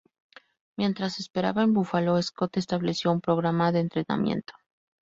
[0.79, 4.53] Mientras esperaba en Buffalo, Scott estableció un programa de entrenamiento.